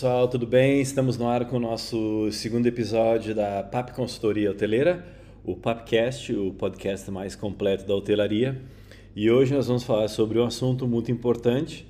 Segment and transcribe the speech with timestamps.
[0.00, 0.80] pessoal, tudo bem?
[0.80, 5.04] Estamos no ar com o nosso segundo episódio da PAP Consultoria Hoteleira,
[5.44, 8.62] o PAPcast, o podcast mais completo da hotelaria.
[9.14, 11.86] E hoje nós vamos falar sobre um assunto muito importante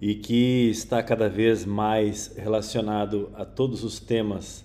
[0.00, 4.64] e que está cada vez mais relacionado a todos os temas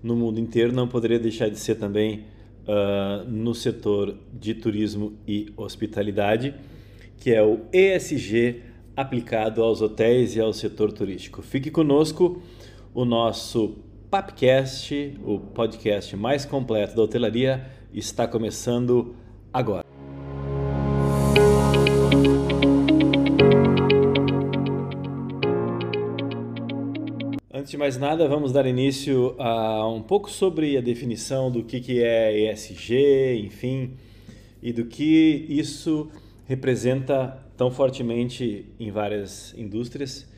[0.00, 2.26] no mundo inteiro, não poderia deixar de ser também
[2.68, 6.54] uh, no setor de turismo e hospitalidade,
[7.18, 8.62] que é o ESG
[8.96, 11.42] aplicado aos hotéis e ao setor turístico.
[11.42, 12.42] Fique conosco,
[12.94, 13.76] o nosso
[14.10, 19.14] Papcast, o podcast mais completo da hotelaria, está começando
[19.52, 19.86] agora.
[27.54, 31.80] Antes de mais nada, vamos dar início a um pouco sobre a definição do que,
[31.80, 33.92] que é ESG, enfim,
[34.62, 36.10] e do que isso
[36.52, 40.28] representa tão fortemente em várias indústrias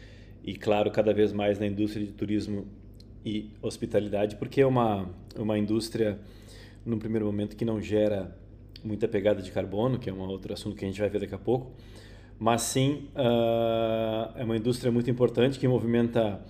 [0.45, 2.67] e, claro, cada vez mais na indústria de turismo
[3.25, 6.17] e hospitalidade, porque é uma, uma indústria,
[6.87, 8.37] no primeiro momento, que não gera
[8.85, 11.35] muita pegada de carbono, que é um outro assunto que a gente vai ver daqui
[11.35, 11.73] a pouco,
[12.39, 16.41] mas sim uh, é uma indústria muito importante que movimenta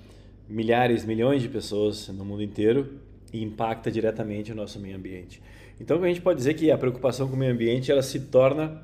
[0.47, 2.99] milhares, milhões de pessoas no mundo inteiro
[3.33, 5.41] e impacta diretamente o nosso meio ambiente.
[5.81, 8.83] Então a gente pode dizer que a preocupação com o meio ambiente ela se torna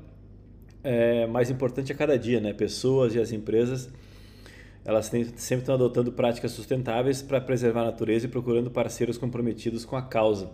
[0.83, 2.53] é, mais importante a cada dia, né?
[2.53, 3.89] Pessoas e as empresas
[4.83, 9.85] elas têm, sempre estão adotando práticas sustentáveis para preservar a natureza e procurando parceiros comprometidos
[9.85, 10.49] com a causa,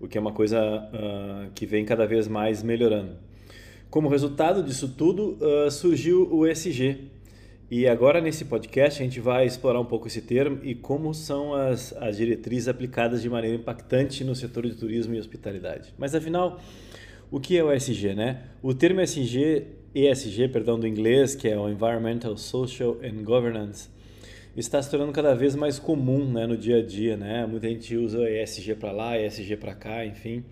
[0.00, 3.16] o que é uma coisa uh, que vem cada vez mais melhorando.
[3.88, 7.10] Como resultado disso tudo, uh, surgiu o ESG.
[7.70, 11.54] E agora, nesse podcast, a gente vai explorar um pouco esse termo e como são
[11.54, 15.94] as, as diretrizes aplicadas de maneira impactante no setor de turismo e hospitalidade.
[15.96, 16.60] Mas, afinal,
[17.32, 18.42] o que é o ESG, né?
[18.62, 23.88] O termo ESG, ESG, perdão, do inglês, que é o Environmental, Social and Governance,
[24.54, 27.46] está se tornando cada vez mais comum, né, no dia a dia, né?
[27.46, 30.44] Muita gente usa ESG para lá, ESG para cá, enfim.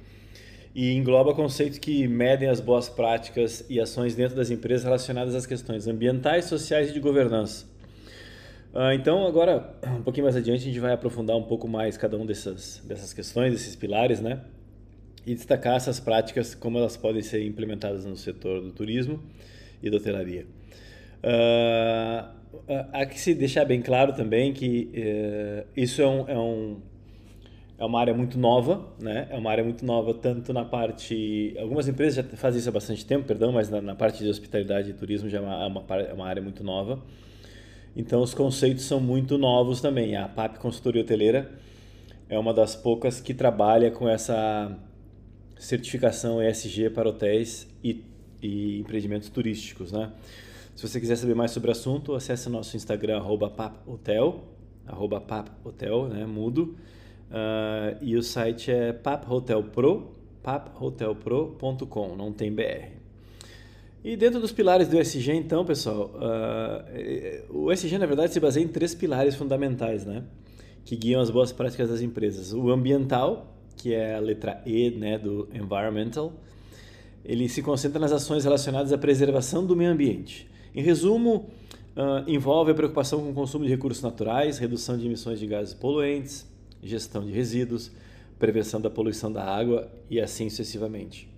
[0.75, 5.45] E engloba conceitos que medem as boas práticas e ações dentro das empresas relacionadas às
[5.45, 7.67] questões ambientais, sociais e de governança.
[8.73, 12.17] Uh, então, agora, um pouquinho mais adiante, a gente vai aprofundar um pouco mais cada
[12.17, 14.41] um dessas, dessas questões, desses pilares, né?
[15.27, 19.21] E destacar essas práticas, como elas podem ser implementadas no setor do turismo
[19.83, 20.47] e da hotelaria.
[21.23, 22.41] Uh,
[22.93, 26.77] há que se deixar bem claro também que uh, isso é, um, é, um,
[27.79, 29.29] é uma área muito nova, né?
[29.31, 31.55] É uma área muito nova tanto na parte...
[31.59, 34.91] Algumas empresas já fazem isso há bastante tempo, perdão, mas na, na parte de hospitalidade
[34.91, 37.03] e turismo já é uma, é uma, é área muito nova.
[37.95, 40.17] Então, os conceitos são muito novos também.
[40.17, 41.51] A PAP Consultoria Hoteleira
[42.29, 44.79] é uma das poucas que trabalha com essa
[45.61, 48.03] certificação ESG para hotéis e,
[48.43, 50.11] e empreendimentos turísticos, né?
[50.75, 54.43] Se você quiser saber mais sobre o assunto, acesse nosso Instagram, arroba paphotel,
[54.87, 56.75] arroba paphotel, né, mudo.
[57.31, 60.13] Uh, e o site é paphotelpro,
[60.43, 62.89] paphotelpro.com, não tem BR.
[64.03, 68.65] E dentro dos pilares do ESG, então, pessoal, uh, o ESG, na verdade, se baseia
[68.65, 70.25] em três pilares fundamentais, né?
[70.87, 72.55] Que guiam as boas práticas das empresas.
[72.55, 76.33] O ambiental, que é a letra E né, do environmental,
[77.25, 80.49] ele se concentra nas ações relacionadas à preservação do meio ambiente.
[80.75, 81.51] Em resumo,
[81.97, 85.75] uh, envolve a preocupação com o consumo de recursos naturais, redução de emissões de gases
[85.75, 86.47] poluentes,
[86.83, 87.91] gestão de resíduos,
[88.39, 91.29] prevenção da poluição da água e assim sucessivamente.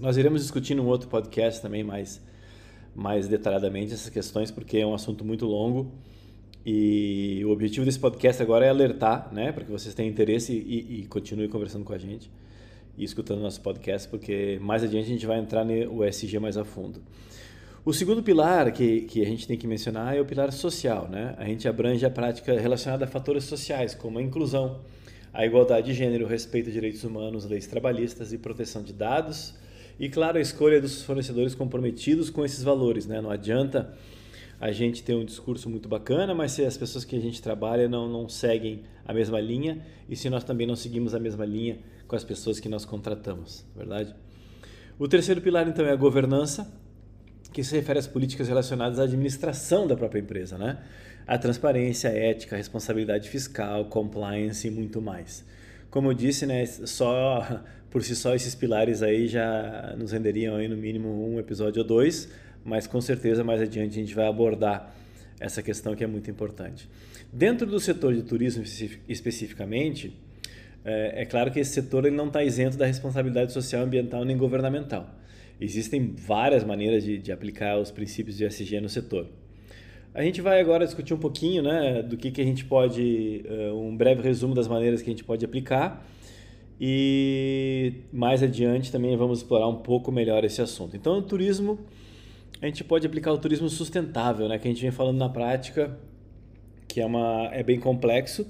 [0.00, 2.20] Nós iremos discutir num outro podcast também mais,
[2.94, 5.92] mais detalhadamente essas questões, porque é um assunto muito longo
[6.64, 11.00] e o objetivo desse podcast agora é alertar, né, para que vocês tenham interesse e,
[11.00, 12.30] e continuem conversando com a gente
[12.96, 16.64] e escutando nosso podcast, porque mais adiante a gente vai entrar no ESG mais a
[16.64, 17.02] fundo.
[17.84, 21.06] O segundo pilar que, que a gente tem que mencionar é o pilar social.
[21.06, 21.34] Né?
[21.36, 24.80] A gente abrange a prática relacionada a fatores sociais, como a inclusão,
[25.34, 29.54] a igualdade de gênero, o respeito a direitos humanos, leis trabalhistas e proteção de dados.
[30.00, 33.06] E, claro, a escolha dos fornecedores comprometidos com esses valores.
[33.06, 33.20] Né?
[33.20, 33.94] Não adianta
[34.60, 37.88] a gente tem um discurso muito bacana, mas se as pessoas que a gente trabalha
[37.88, 41.78] não, não seguem a mesma linha e se nós também não seguimos a mesma linha
[42.06, 44.14] com as pessoas que nós contratamos, verdade?
[44.98, 46.72] O terceiro pilar, então, é a governança,
[47.52, 50.78] que se refere às políticas relacionadas à administração da própria empresa, né?
[51.26, 55.44] A transparência, a ética, a responsabilidade fiscal, compliance e muito mais.
[55.90, 60.66] Como eu disse, né, só por si só esses pilares aí já nos renderiam aí
[60.66, 62.28] no mínimo um episódio ou dois,
[62.64, 64.94] mas com certeza mais adiante a gente vai abordar
[65.38, 66.88] essa questão que é muito importante.
[67.32, 68.62] Dentro do setor de turismo
[69.08, 70.16] especificamente,
[70.84, 74.36] é, é claro que esse setor ele não está isento da responsabilidade social, ambiental nem
[74.36, 75.08] governamental.
[75.60, 79.26] Existem várias maneiras de, de aplicar os princípios de ESG no setor.
[80.12, 83.76] A gente vai agora discutir um pouquinho né, do que, que a gente pode, uh,
[83.76, 86.06] um breve resumo das maneiras que a gente pode aplicar
[86.80, 90.96] e mais adiante também vamos explorar um pouco melhor esse assunto.
[90.96, 91.78] Então, o turismo,
[92.60, 95.96] a gente pode aplicar o turismo sustentável, né, que a gente vem falando na prática,
[96.88, 98.46] que é, uma, é bem complexo,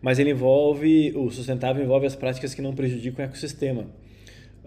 [0.00, 3.86] mas ele envolve, o sustentável envolve as práticas que não prejudicam o ecossistema.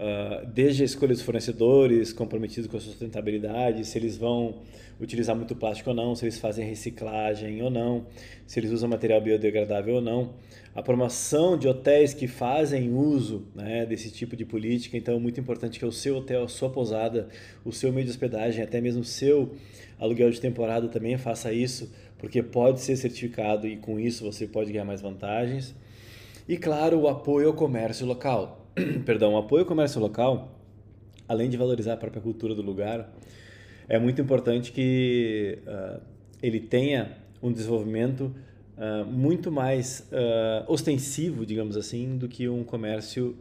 [0.02, 4.56] Uh, desde a escolha dos fornecedores comprometidos com a sustentabilidade, se eles vão
[5.00, 8.08] utilizar muito plástico ou não, se eles fazem reciclagem ou não,
[8.48, 10.34] se eles usam material biodegradável ou não,
[10.74, 15.40] a promoção de hotéis que fazem uso né, desse tipo de política, então é muito
[15.40, 17.30] importante que o seu hotel, a sua pousada,
[17.64, 19.52] o seu meio de hospedagem, até mesmo o seu
[20.00, 24.72] aluguel de temporada também faça isso, porque pode ser certificado e com isso você pode
[24.72, 25.76] ganhar mais vantagens.
[26.50, 28.61] E claro, o apoio ao comércio local.
[29.06, 30.60] Perdão, o apoio ao comércio local,
[31.28, 33.12] além de valorizar a própria cultura do lugar,
[33.88, 36.02] é muito importante que uh,
[36.42, 38.34] ele tenha um desenvolvimento
[38.78, 43.36] uh, muito mais uh, ostensivo, digamos assim, do que um comércio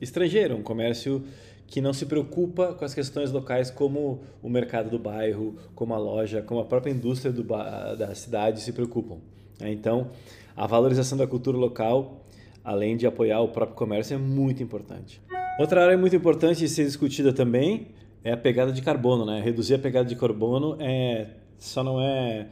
[0.00, 1.22] estrangeiro, um comércio
[1.66, 5.98] que não se preocupa com as questões locais como o mercado do bairro, como a
[5.98, 9.18] loja, como a própria indústria da cidade se preocupam.
[9.60, 9.70] Né?
[9.70, 10.10] Então,
[10.56, 12.19] a valorização da cultura local,
[12.64, 15.20] além de apoiar o próprio comércio, é muito importante.
[15.58, 17.88] Outra área muito importante de ser discutida também
[18.24, 19.40] é a pegada de carbono, né?
[19.40, 21.26] Reduzir a pegada de carbono é
[21.58, 22.46] só não é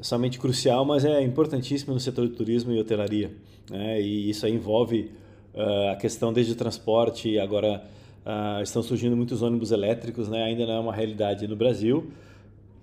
[0.00, 3.30] somente crucial, mas é importantíssimo no setor do turismo e hotelaria,
[3.70, 4.00] né?
[4.00, 5.10] E isso aí envolve
[5.54, 7.84] uh, a questão desde o transporte, agora
[8.24, 10.42] uh, estão surgindo muitos ônibus elétricos, né?
[10.44, 12.10] Ainda não é uma realidade no Brasil,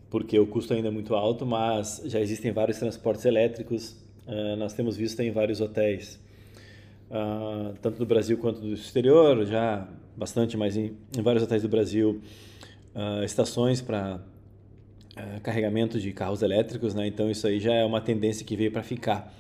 [0.10, 3.96] porque o custo ainda é muito alto, mas já existem vários transportes elétricos.
[4.28, 6.20] Uh, nós temos visto em vários hotéis,
[7.82, 12.22] tanto do Brasil quanto do exterior, já bastante, mas em, em vários hotéis do Brasil,
[12.96, 14.20] uh, estações para uh,
[15.16, 17.08] ah, carregamento de carros elétricos, né?
[17.08, 19.34] Então isso aí já é uma tendência que veio para ficar.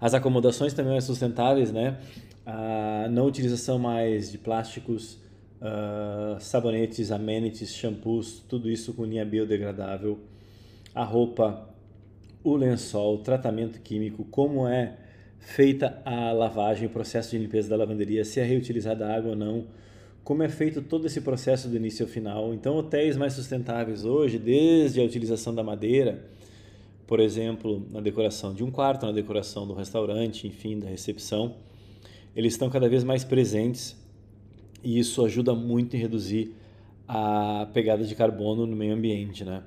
[0.00, 1.98] As acomodações também são sustentáveis, né?
[2.46, 5.14] A não utilização mais de plásticos,
[5.60, 10.18] uh, sabonetes, amenities, shampoos, tudo isso com linha biodegradável.
[10.94, 11.68] A roupa,
[12.42, 14.96] o lençol, tratamento químico, como é
[15.38, 19.36] feita a lavagem, o processo de limpeza da lavanderia, se é reutilizada a água ou
[19.36, 19.66] não,
[20.22, 22.52] como é feito todo esse processo do início ao final.
[22.52, 26.22] Então, hotéis mais sustentáveis hoje, desde a utilização da madeira,
[27.06, 31.56] por exemplo, na decoração de um quarto, na decoração do restaurante, enfim, da recepção,
[32.36, 33.96] eles estão cada vez mais presentes
[34.84, 36.54] e isso ajuda muito em reduzir
[37.08, 39.62] a pegada de carbono no meio ambiente, né?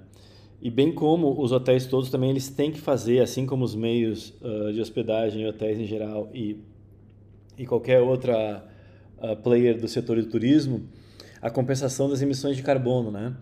[0.62, 4.32] E bem como os hotéis todos também eles têm que fazer, assim como os meios
[4.42, 6.56] uh, de hospedagem, hotéis em geral e,
[7.58, 8.64] e qualquer outra
[9.18, 10.84] uh, player do setor do turismo,
[11.42, 13.34] a compensação das emissões de carbono, né?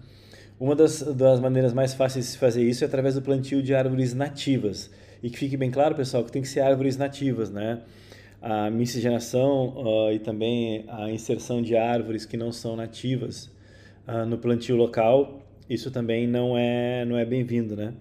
[0.58, 3.76] Uma das, das maneiras mais fáceis de se fazer isso é através do plantio de
[3.76, 4.90] árvores nativas.
[5.22, 7.82] E que fique bem claro, pessoal, que tem que ser árvores nativas, né?
[8.42, 13.52] A miscigenação uh, e também a inserção de árvores que não são nativas
[14.28, 15.40] no plantio local,
[15.70, 17.94] isso também não é, não é bem-vindo, né?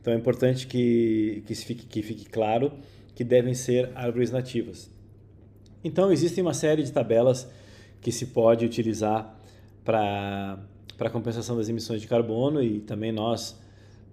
[0.00, 2.72] Então é importante que, que, fique, que fique claro
[3.14, 4.90] que devem ser árvores nativas.
[5.82, 7.48] Então, existem uma série de tabelas
[8.00, 9.38] que se pode utilizar
[9.84, 10.58] para
[10.98, 13.58] a compensação das emissões de carbono e também nós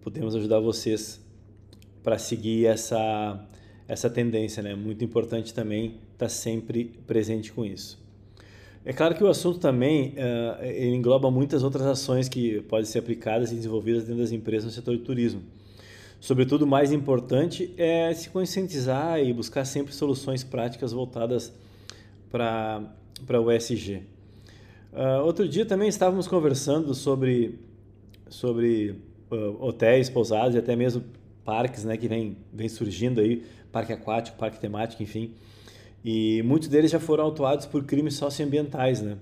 [0.01, 1.21] podemos ajudar vocês
[2.03, 3.47] para seguir essa,
[3.87, 4.61] essa tendência.
[4.61, 4.75] Né?
[4.75, 8.00] Muito importante também estar tá sempre presente com isso.
[8.83, 13.51] É claro que o assunto também uh, engloba muitas outras ações que podem ser aplicadas
[13.51, 15.43] e desenvolvidas dentro das empresas no setor do turismo.
[16.19, 21.53] Sobretudo, o mais importante é se conscientizar e buscar sempre soluções práticas voltadas
[22.31, 24.03] para o ESG.
[24.91, 27.59] Uh, outro dia também estávamos conversando sobre,
[28.29, 28.95] sobre
[29.31, 31.03] uh, hotéis, pousadas e até mesmo
[31.45, 35.33] parques né, que vem, vem surgindo aí, parque aquático, parque temático, enfim.
[36.03, 39.17] E muitos deles já foram autuados por crimes socioambientais, né?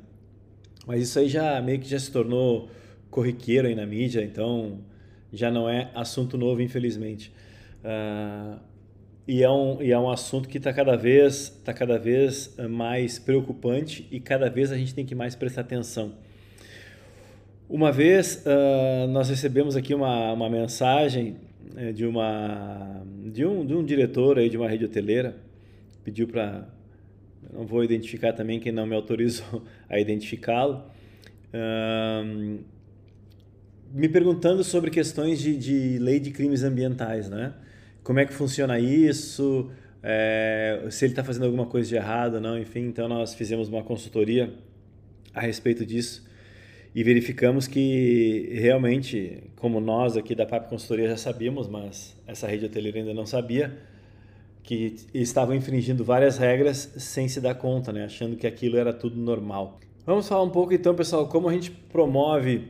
[0.88, 2.70] Mas isso aí já meio que já se tornou
[3.10, 4.80] corriqueiro aí na mídia, então
[5.32, 7.32] já não é assunto novo, infelizmente.
[7.84, 8.60] Uh,
[9.28, 13.20] e, é um, e é um assunto que está cada, vez, tá cada vez mais
[13.20, 16.14] preocupante e cada vez a gente tem que mais prestar atenção.
[17.70, 21.36] Uma vez uh, nós recebemos aqui uma, uma mensagem
[21.78, 25.38] eh, de, uma, de, um, de um diretor aí de uma rede hoteleira,
[26.10, 26.68] pediu para.
[27.54, 30.84] Não vou identificar também quem não me autorizou a identificá-lo.
[31.54, 32.60] Uh,
[33.92, 37.54] me perguntando sobre questões de, de lei de crimes ambientais, né?
[38.04, 39.72] Como é que funciona isso?
[40.01, 42.82] É, se ele está fazendo alguma coisa de errado não, enfim.
[42.82, 44.54] Então, nós fizemos uma consultoria
[45.34, 46.28] a respeito disso
[46.94, 52.66] e verificamos que realmente, como nós aqui da PAP Consultoria já sabíamos, mas essa rede
[52.66, 53.78] hoteleira ainda não sabia,
[54.70, 58.06] que estavam infringindo várias regras sem se dar conta, né?
[58.06, 59.80] achando que aquilo era tudo normal.
[60.06, 62.68] Vamos falar um pouco então, pessoal, como a gente promove,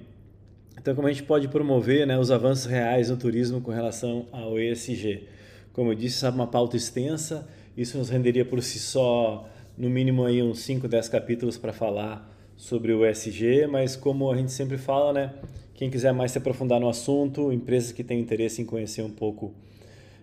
[0.79, 4.58] então como a gente pode promover né, os avanços reais no turismo com relação ao
[4.58, 5.27] ESG.
[5.74, 10.24] Como eu disse, é uma pauta extensa, isso nos renderia por si só no mínimo
[10.24, 14.77] aí uns 5, 10 capítulos para falar sobre o ESG, mas como a gente sempre
[14.77, 15.34] fala, né,
[15.74, 19.53] quem quiser mais se aprofundar no assunto, empresas que têm interesse em conhecer um pouco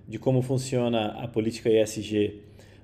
[0.08, 2.40] de como funciona a política ESG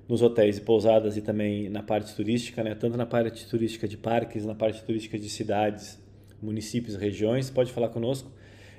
[0.07, 2.75] nos hotéis e pousadas e também na parte turística, né?
[2.75, 5.97] tanto na parte turística de parques, na parte turística de cidades,
[6.41, 8.29] municípios, regiões, pode falar conosco.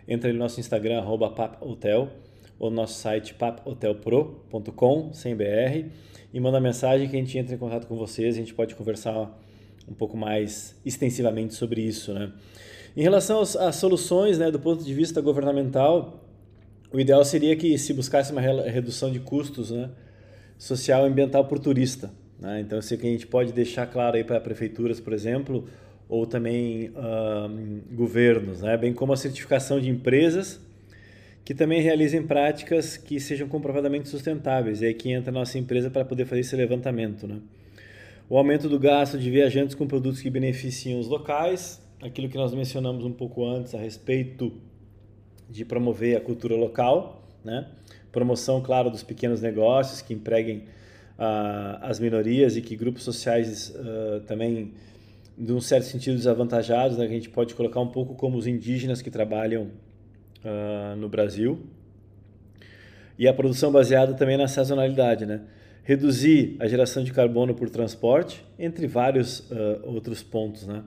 [0.06, 2.10] Entra no nosso Instagram, arroba paphotel,
[2.58, 5.88] ou no nosso site paphotelpro.com, sem BR,
[6.32, 9.40] e manda mensagem que a gente entra em contato com vocês, a gente pode conversar
[9.88, 12.12] um pouco mais extensivamente sobre isso.
[12.12, 12.32] Né?
[12.96, 16.23] Em relação às soluções, né, do ponto de vista governamental,
[16.94, 19.90] o ideal seria que se buscasse uma redução de custos né,
[20.56, 22.12] social e ambiental por turista.
[22.38, 22.60] Né?
[22.60, 25.64] Então, isso que a gente pode deixar claro aí para prefeituras, por exemplo,
[26.08, 28.76] ou também uh, governos, né?
[28.76, 30.60] bem como a certificação de empresas
[31.44, 34.80] que também realizem práticas que sejam comprovadamente sustentáveis.
[34.80, 37.26] E aí que entra a nossa empresa para poder fazer esse levantamento.
[37.26, 37.40] Né?
[38.30, 42.54] O aumento do gasto de viajantes com produtos que beneficiem os locais, aquilo que nós
[42.54, 44.52] mencionamos um pouco antes a respeito
[45.48, 47.66] de promover a cultura local, né?
[48.14, 50.58] promoção, claro, dos pequenos negócios que empreguem
[51.18, 54.72] uh, as minorias e que grupos sociais uh, também,
[55.36, 57.04] de um certo sentido, desavantajados, né?
[57.04, 59.64] a gente pode colocar um pouco como os indígenas que trabalham
[60.44, 61.60] uh, no Brasil.
[63.18, 65.42] E a produção baseada também na sazonalidade, né?
[65.84, 69.48] Reduzir a geração de carbono por transporte, entre vários
[69.84, 70.82] outros pontos, né?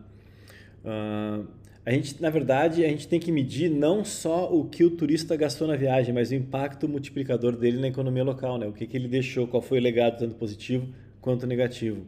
[1.88, 5.38] A gente, na verdade, a gente tem que medir não só o que o turista
[5.38, 8.67] gastou na viagem, mas o impacto multiplicador dele na economia local, né?
[8.67, 10.86] O que, que ele deixou, qual foi o legado, tanto positivo
[11.22, 12.06] quanto negativo.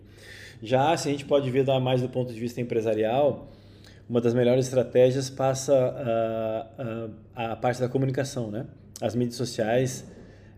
[0.62, 3.54] Já se a gente pode ver mais do ponto de vista empresarial,
[4.10, 8.66] uma das melhores estratégias passa a, a, a parte da comunicação, né?
[9.00, 10.06] As mídias sociais,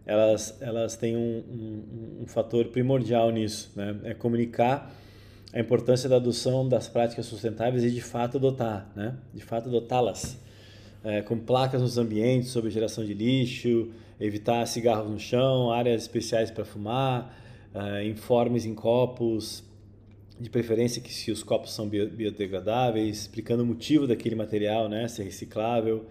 [0.04, 3.98] elas, elas têm um, um, um fator primordial nisso, né?
[4.04, 4.92] É comunicar
[5.54, 9.16] a importância da adoção das práticas sustentáveis e de fato adotar, né?
[9.34, 10.40] De fato adotá-las.
[11.04, 13.90] É, com placas nos ambientes sobre geração de lixo,
[14.20, 17.36] evitar cigarros no chão, áreas especiais para fumar,
[17.74, 19.64] é, informes em copos,
[20.40, 25.24] de preferência que se os copos são biodegradáveis, explicando o motivo daquele material, né, ser
[25.24, 26.06] reciclável,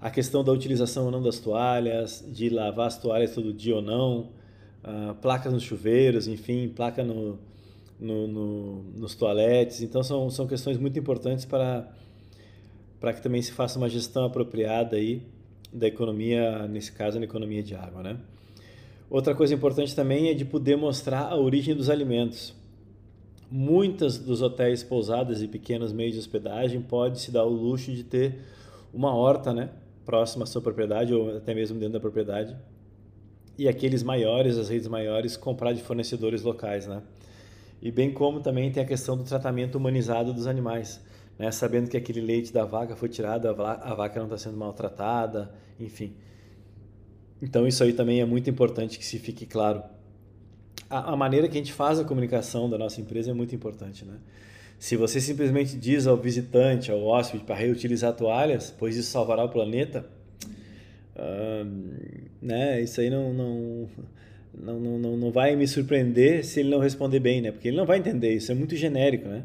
[0.00, 3.82] a questão da utilização ou não das toalhas, de lavar as toalhas todo dia ou
[3.82, 4.30] não,
[4.84, 7.38] uh, placas nos chuveiros, enfim, placa no,
[7.98, 9.82] no, no, nos toaletes.
[9.82, 11.88] Então, são, são questões muito importantes para,
[13.00, 15.22] para que também se faça uma gestão apropriada aí
[15.72, 18.02] da economia, nesse caso, na economia de água.
[18.02, 18.16] Né?
[19.10, 22.54] Outra coisa importante também é de poder mostrar a origem dos alimentos.
[23.50, 28.02] Muitas dos hotéis, pousadas e pequenos meios de hospedagem pode se dar o luxo de
[28.02, 28.38] ter
[28.92, 29.70] uma horta, né,
[30.04, 32.56] próxima à sua propriedade ou até mesmo dentro da propriedade.
[33.56, 37.02] E aqueles maiores, as redes maiores, comprar de fornecedores locais, né?
[37.84, 41.04] E bem como também tem a questão do tratamento humanizado dos animais,
[41.38, 41.52] né?
[41.52, 46.14] sabendo que aquele leite da vaca foi tirado, a vaca não está sendo maltratada, enfim.
[47.42, 49.82] Então isso aí também é muito importante que se fique claro.
[50.88, 54.02] A, a maneira que a gente faz a comunicação da nossa empresa é muito importante,
[54.02, 54.16] né?
[54.78, 59.48] Se você simplesmente diz ao visitante, ao hóspede, para reutilizar toalhas, pois isso salvará o
[59.50, 60.06] planeta,
[61.16, 61.64] uh,
[62.40, 62.80] né?
[62.80, 63.88] Isso aí não, não
[64.58, 67.50] não, não, não vai me surpreender se ele não responder bem, né?
[67.50, 69.42] Porque ele não vai entender, isso é muito genérico, né?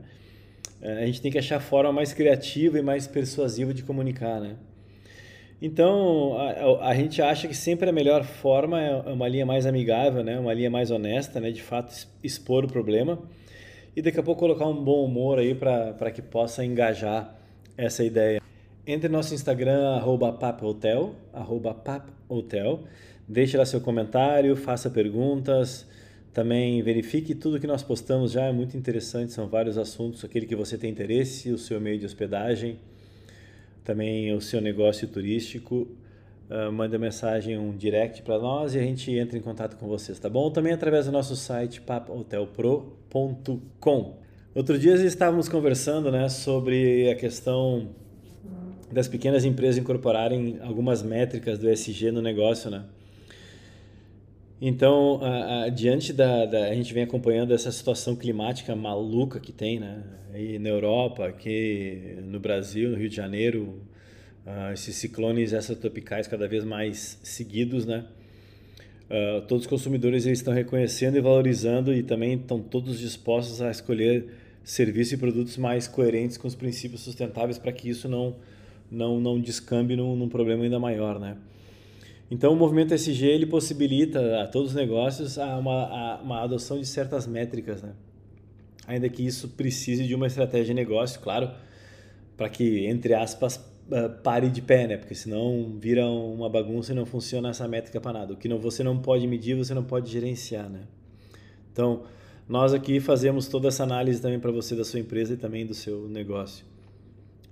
[0.81, 4.39] É, a gente tem que achar a forma mais criativa e mais persuasiva de comunicar,
[4.39, 4.55] né?
[5.61, 9.65] Então, a, a, gente acha que sempre a melhor forma é, é uma linha mais
[9.65, 10.39] amigável, né?
[10.39, 11.51] Uma linha mais honesta, né?
[11.51, 13.19] De fato, expor o problema
[13.95, 17.35] e daqui a pouco colocar um bom humor aí para que possa engajar
[17.75, 18.41] essa ideia.
[18.87, 22.83] Entre no nosso Instagram, arroba paphotel, arroba paphotel.
[23.29, 25.85] Deixe lá seu comentário, faça perguntas.
[26.33, 30.55] Também verifique tudo que nós postamos já, é muito interessante, são vários assuntos, aquele que
[30.55, 32.79] você tem interesse, o seu meio de hospedagem,
[33.83, 35.87] também o seu negócio turístico.
[36.49, 40.17] Uh, manda mensagem, um direct para nós e a gente entra em contato com vocês,
[40.17, 40.49] tá bom?
[40.49, 44.17] Também através do nosso site papohotelpro.com.
[44.55, 47.89] Outro dia estávamos conversando né, sobre a questão
[48.91, 52.85] das pequenas empresas incorporarem algumas métricas do SG no negócio, né?
[54.61, 59.53] Então, a, a, diante da, da, A gente vem acompanhando essa situação climática maluca que
[59.53, 60.03] tem, né?
[60.33, 63.81] Aí na Europa, aqui no Brasil, no Rio de Janeiro,
[64.45, 68.05] uh, esses ciclones extratropicais cada vez mais seguidos, né?
[69.09, 73.71] Uh, todos os consumidores eles estão reconhecendo e valorizando e também estão todos dispostos a
[73.71, 74.27] escolher
[74.63, 78.35] serviços e produtos mais coerentes com os princípios sustentáveis para que isso não
[78.91, 81.37] não não descambe num, num, problema ainda maior, né?
[82.31, 86.79] Então o movimento SG ele possibilita a todos os negócios a uma, a uma adoção
[86.79, 87.93] de certas métricas, né?
[88.85, 91.51] Ainda que isso precise de uma estratégia de negócio, claro,
[92.37, 94.97] para que entre aspas uh, pare de pé, né?
[94.97, 98.33] Porque senão vira uma bagunça e não funciona essa métrica para nada.
[98.33, 100.81] O que não, você não pode medir, você não pode gerenciar, né?
[101.71, 102.03] Então,
[102.47, 105.73] nós aqui fazemos toda essa análise também para você da sua empresa e também do
[105.73, 106.65] seu negócio.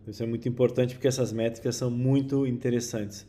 [0.07, 3.27] Isso é muito importante porque essas métricas são muito interessantes.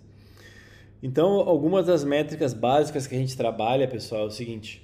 [1.03, 4.83] Então, algumas das métricas básicas que a gente trabalha, pessoal, é o seguinte: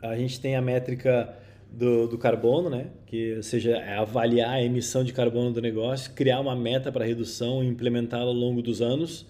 [0.00, 1.34] a gente tem a métrica
[1.70, 2.86] do, do carbono, né?
[3.06, 7.62] que seja é avaliar a emissão de carbono do negócio, criar uma meta para redução
[7.62, 9.26] e implementá-la ao longo dos anos.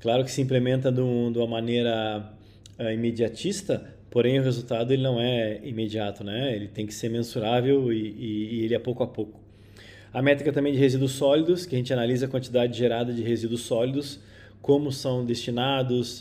[0.00, 2.32] Claro que se implementa de, um, de uma maneira
[2.78, 6.54] uh, imediatista, porém o resultado ele não é imediato, né?
[6.54, 9.38] ele tem que ser mensurável e, e, e ele é pouco a pouco.
[10.12, 13.60] A métrica também de resíduos sólidos, que a gente analisa a quantidade gerada de resíduos
[13.60, 14.18] sólidos,
[14.60, 16.20] como são destinados,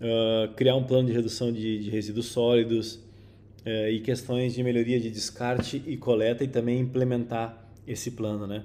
[0.00, 3.00] uh, criar um plano de redução de, de resíduos sólidos,
[3.64, 8.64] é, e questões de melhoria de descarte e coleta e também implementar esse plano, né?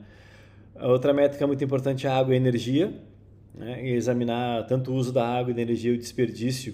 [0.75, 2.93] A outra métrica muito importante é a água e energia,
[3.53, 3.85] né?
[3.85, 6.73] E examinar tanto o uso da água e da energia e o desperdício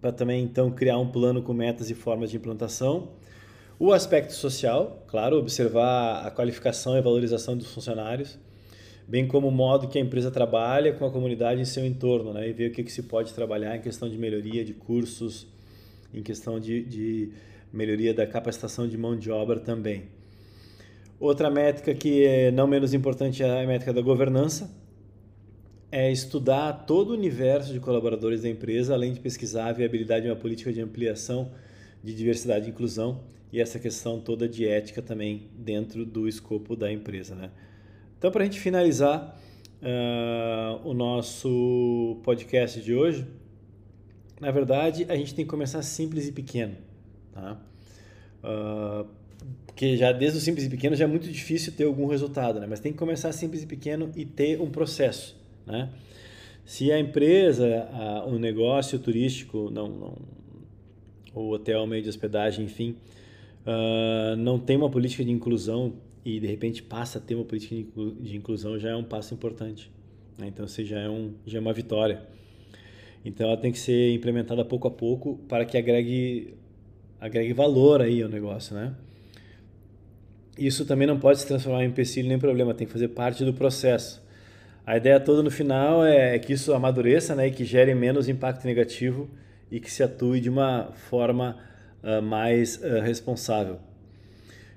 [0.00, 3.10] para também então criar um plano com metas e formas de implantação.
[3.78, 8.38] O aspecto social, claro, observar a qualificação e valorização dos funcionários,
[9.06, 12.48] bem como o modo que a empresa trabalha com a comunidade em seu entorno, né?
[12.48, 15.46] E ver o que, que se pode trabalhar em questão de melhoria de cursos,
[16.12, 17.32] em questão de, de
[17.72, 20.04] melhoria da capacitação de mão de obra também.
[21.18, 24.70] Outra métrica que é não menos importante é a métrica da governança,
[25.90, 30.30] é estudar todo o universo de colaboradores da empresa, além de pesquisar a viabilidade de
[30.30, 31.50] uma política de ampliação
[32.02, 33.20] de diversidade e inclusão
[33.52, 37.34] e essa questão toda de ética também dentro do escopo da empresa.
[37.34, 37.50] Né?
[38.22, 39.36] Então, para a gente finalizar
[39.82, 43.26] uh, o nosso podcast de hoje,
[44.40, 46.76] na verdade, a gente tem que começar simples e pequeno,
[47.32, 47.60] tá?
[48.44, 49.08] Uh,
[49.66, 52.66] porque já desde o simples e pequeno já é muito difícil ter algum resultado, né?
[52.70, 55.90] Mas tem que começar simples e pequeno e ter um processo, né?
[56.64, 60.18] Se a empresa, a, o negócio turístico, não, não,
[61.34, 62.94] o hotel, meio de hospedagem, enfim,
[63.66, 67.74] uh, não tem uma política de inclusão e de repente passa a ter uma política
[68.20, 69.90] de inclusão, já é um passo importante.
[70.38, 70.46] Né?
[70.48, 72.22] Então, você já é, um, já é uma vitória.
[73.24, 76.54] Então ela tem que ser implementada pouco a pouco para que agregue,
[77.20, 78.94] agregue valor aí ao negócio, né?
[80.58, 83.54] Isso também não pode se transformar em empecilho nem problema, tem que fazer parte do
[83.54, 84.22] processo.
[84.84, 88.64] A ideia toda no final é que isso amadureça né, e que gere menos impacto
[88.66, 89.30] negativo
[89.70, 91.56] e que se atue de uma forma
[92.02, 93.78] uh, mais uh, responsável.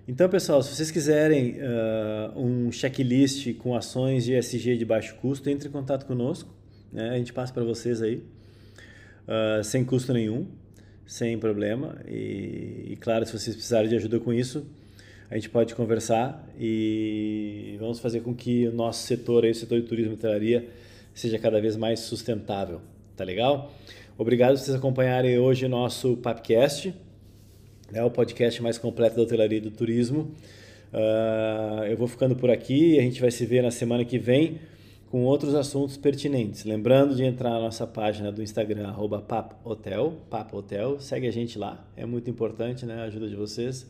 [0.07, 5.49] Então, pessoal, se vocês quiserem uh, um checklist com ações de ESG de baixo custo,
[5.49, 6.53] entre em contato conosco.
[6.93, 7.09] Né?
[7.09, 8.17] A gente passa para vocês aí
[9.27, 10.45] uh, sem custo nenhum,
[11.07, 11.99] sem problema.
[12.07, 14.67] E, e, claro, se vocês precisarem de ajuda com isso,
[15.27, 19.81] a gente pode conversar e vamos fazer com que o nosso setor, aí, o setor
[19.81, 20.69] de turismo e hotelaria,
[21.15, 22.79] seja cada vez mais sustentável.
[23.17, 23.73] Tá legal?
[24.19, 26.93] Obrigado por vocês acompanharem hoje o nosso Papcast,
[27.91, 30.31] né, o podcast mais completo da hotelaria e do turismo.
[30.93, 34.59] Uh, eu vou ficando por aqui, a gente vai se ver na semana que vem
[35.09, 36.63] com outros assuntos pertinentes.
[36.65, 41.85] Lembrando de entrar na nossa página do Instagram, arroba papohotel, papohotel, segue a gente lá,
[41.95, 43.89] é muito importante, né, a ajuda de vocês.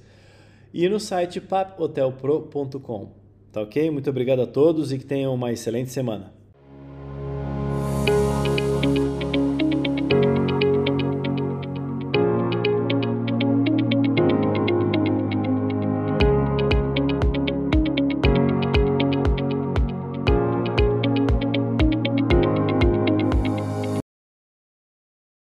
[0.73, 3.11] E no site papohotelpro.com,
[3.51, 3.89] tá ok?
[3.89, 6.34] Muito obrigado a todos e que tenham uma excelente semana.